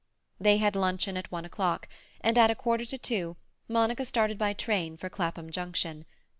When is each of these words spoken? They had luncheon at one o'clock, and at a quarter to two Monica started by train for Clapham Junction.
They 0.39 0.57
had 0.57 0.75
luncheon 0.75 1.15
at 1.15 1.31
one 1.31 1.45
o'clock, 1.45 1.87
and 2.21 2.35
at 2.35 2.49
a 2.49 2.55
quarter 2.55 2.85
to 2.85 2.97
two 2.97 3.37
Monica 3.67 4.03
started 4.03 4.39
by 4.39 4.53
train 4.53 4.97
for 4.97 5.11
Clapham 5.11 5.51
Junction. 5.51 6.05